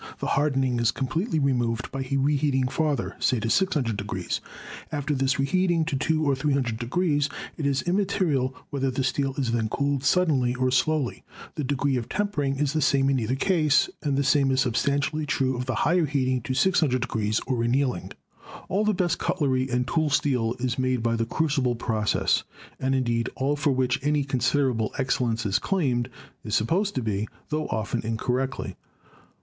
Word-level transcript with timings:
the 0.17 0.25
hardening 0.33 0.79
is 0.79 0.89
completely 0.89 1.37
removed, 1.37 1.91
by 1.91 2.01
reheating 2.11 2.67
farther, 2.67 3.15
say 3.19 3.39
to 3.39 3.51
600. 3.51 4.01
After 4.91 5.13
this 5.13 5.37
reheating 5.37 5.85
to 5.85 5.95
200 5.95 6.25
or 6.27 6.35
300 6.35 6.81
it 7.55 7.67
is 7.67 7.83
immaterial 7.83 8.55
whether 8.71 8.89
the 8.89 9.03
steel 9.03 9.35
is 9.37 9.51
then 9.51 9.69
cooled 9.69 10.03
suddenly 10.03 10.55
or 10.55 10.71
slowly; 10.71 11.23
the 11.53 11.63
degree 11.63 11.97
of 11.97 12.09
tempering 12.09 12.55
is 12.57 12.73
the 12.73 12.81
same 12.81 13.11
in 13.11 13.19
either 13.19 13.35
case, 13.35 13.91
and 14.01 14.17
the 14.17 14.23
same 14.23 14.49
is 14.49 14.61
substantially 14.61 15.27
true 15.27 15.55
of 15.55 15.67
the 15.67 15.75
higher 15.85 16.07
heating 16.07 16.41
to 16.41 16.53
6oo°, 16.53 17.41
or 17.45 17.61
annealing. 17.61 18.11
All 18.69 18.83
the 18.83 18.95
best 18.95 19.19
cutlery 19.19 19.69
and 19.69 19.87
tool 19.87 20.09
steel 20.09 20.55
is 20.57 20.79
made 20.79 21.03
by 21.03 21.15
the 21.15 21.27
crucible 21.27 21.75
process, 21.75 22.43
and 22.79 22.95
indeed 22.95 23.29
all 23.35 23.55
for 23.55 23.69
which 23.71 23.99
any 24.01 24.23
considerable 24.23 24.93
excel 24.97 25.27
lence 25.27 25.45
is 25.45 25.59
claimed 25.59 26.09
is 26.43 26.55
supposed 26.55 26.95
to 26.95 27.03
be, 27.03 27.27
tho 27.49 27.67
often 27.67 28.01
incorrectly. 28.01 28.75